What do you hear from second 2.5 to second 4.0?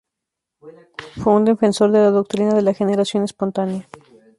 de la generación espontánea.